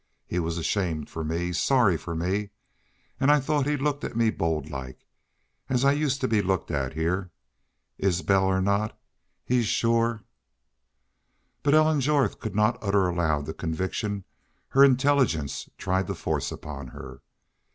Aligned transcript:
He 0.25 0.39
was 0.39 0.57
ashamed 0.57 1.11
for 1.11 1.23
me 1.23 1.53
sorry 1.53 1.95
for 1.95 2.15
me.... 2.15 2.49
And 3.19 3.29
I 3.29 3.39
thought 3.39 3.67
he 3.67 3.77
looked 3.77 4.03
at 4.03 4.15
me 4.17 4.31
bold 4.31 4.67
like, 4.67 5.05
as 5.69 5.85
I'm 5.85 5.95
used 5.99 6.19
to 6.21 6.27
be 6.27 6.41
looked 6.41 6.71
at 6.71 6.93
heah! 6.93 7.29
Isbel 7.99 8.45
or 8.45 8.63
not, 8.63 8.99
he's 9.45 9.67
shore..." 9.67 10.23
But 11.61 11.75
Ellen 11.75 12.01
Jorth 12.01 12.39
could 12.39 12.55
not 12.55 12.79
utter 12.81 13.07
aloud 13.07 13.45
the 13.45 13.53
conviction 13.53 14.23
her 14.69 14.83
intelligence 14.83 15.69
tried 15.77 16.07
to 16.07 16.15
force 16.15 16.51
upon 16.51 16.87
her. 16.87 17.21